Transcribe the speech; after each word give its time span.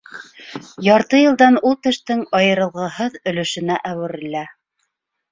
Ярты 0.85 1.17
йылдан 1.23 1.59
ул 1.71 1.75
тештең 1.87 2.23
айырылғыһыҙ 2.39 3.19
өлөшөнә 3.33 3.77
әүерелә. 3.91 4.43